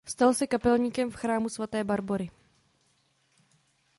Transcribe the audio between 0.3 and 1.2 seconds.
se kapelníkem v